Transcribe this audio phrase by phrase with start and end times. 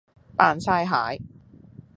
[0.35, 1.21] 扮曬蟹